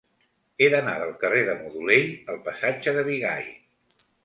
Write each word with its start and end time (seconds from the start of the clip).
He 0.63 0.69
d'anar 0.73 0.95
del 1.03 1.11
carrer 1.25 1.43
de 1.51 1.55
Modolell 1.59 2.11
al 2.35 2.41
passatge 2.49 2.97
de 2.99 3.07
Bigai. 3.13 3.49